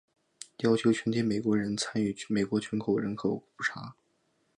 [0.63, 3.95] 要求全体美国人参与美国全国人口普查。